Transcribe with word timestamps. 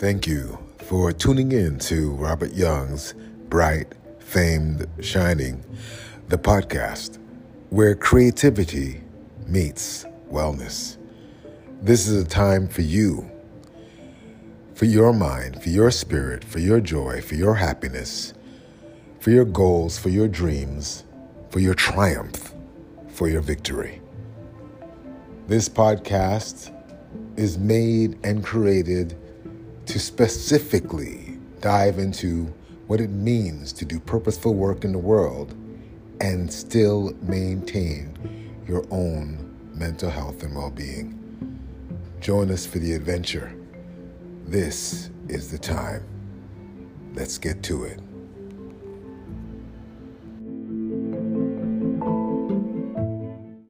Thank 0.00 0.26
you 0.26 0.58
for 0.78 1.12
tuning 1.12 1.52
in 1.52 1.78
to 1.80 2.12
Robert 2.12 2.54
Young's 2.54 3.12
Bright, 3.50 3.94
Famed, 4.18 4.86
Shining, 5.02 5.62
the 6.28 6.38
podcast 6.38 7.18
where 7.68 7.94
creativity 7.94 9.02
meets 9.46 10.06
wellness. 10.32 10.96
This 11.82 12.08
is 12.08 12.22
a 12.22 12.26
time 12.26 12.66
for 12.66 12.80
you, 12.80 13.30
for 14.72 14.86
your 14.86 15.12
mind, 15.12 15.62
for 15.62 15.68
your 15.68 15.90
spirit, 15.90 16.44
for 16.44 16.60
your 16.60 16.80
joy, 16.80 17.20
for 17.20 17.34
your 17.34 17.56
happiness, 17.56 18.32
for 19.18 19.28
your 19.28 19.44
goals, 19.44 19.98
for 19.98 20.08
your 20.08 20.28
dreams, 20.28 21.04
for 21.50 21.60
your 21.60 21.74
triumph, 21.74 22.54
for 23.08 23.28
your 23.28 23.42
victory. 23.42 24.00
This 25.46 25.68
podcast 25.68 26.74
is 27.36 27.58
made 27.58 28.18
and 28.24 28.42
created 28.42 29.14
to 29.90 29.98
specifically 29.98 31.36
dive 31.60 31.98
into 31.98 32.44
what 32.86 33.00
it 33.00 33.10
means 33.10 33.72
to 33.72 33.84
do 33.84 33.98
purposeful 33.98 34.54
work 34.54 34.84
in 34.84 34.92
the 34.92 34.98
world 34.98 35.52
and 36.20 36.52
still 36.52 37.12
maintain 37.22 38.16
your 38.68 38.86
own 38.92 39.52
mental 39.74 40.08
health 40.08 40.44
and 40.44 40.54
well 40.54 40.70
being. 40.70 41.16
Join 42.20 42.52
us 42.52 42.64
for 42.64 42.78
the 42.78 42.92
adventure. 42.92 43.52
This 44.46 45.10
is 45.26 45.50
the 45.50 45.58
time. 45.58 46.04
Let's 47.14 47.36
get 47.36 47.60
to 47.64 47.82
it. 47.82 47.98